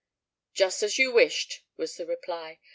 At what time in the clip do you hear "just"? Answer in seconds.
0.55-0.81